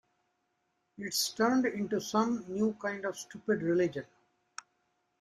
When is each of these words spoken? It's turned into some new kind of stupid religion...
It's 0.97 1.29
turned 1.29 1.67
into 1.67 2.01
some 2.01 2.43
new 2.47 2.73
kind 2.81 3.05
of 3.05 3.15
stupid 3.19 3.61
religion... 3.61 4.07